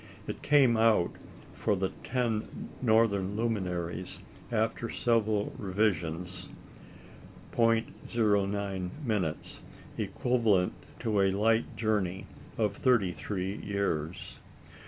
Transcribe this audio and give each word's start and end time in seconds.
It 0.25 0.41
came 0.41 0.77
out, 0.77 1.11
for 1.53 1.75
the 1.75 1.89
ten 2.03 2.69
northern 2.81 3.35
luminaries, 3.35 4.23
after 4.51 4.89
several 4.89 5.53
revisions, 5.59 6.49
0·098", 7.51 9.59
equivalent 9.99 10.73
to 11.01 11.21
a 11.21 11.31
light 11.31 11.77
journey 11.77 12.25
of 12.57 12.75
thirty 12.75 13.11
three 13.11 13.57
years. 13.57 14.39